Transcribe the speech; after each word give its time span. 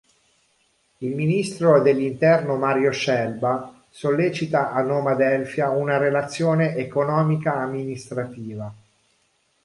Il 0.97 1.13
ministro 1.13 1.79
dell’interno 1.79 2.55
Mario 2.55 2.89
Scelba 2.89 3.83
sollecita 3.87 4.71
a 4.71 4.81
Nomadelfia 4.81 5.69
una 5.69 5.99
relazione 5.99 6.73
economica-amministrativa. 6.75 8.73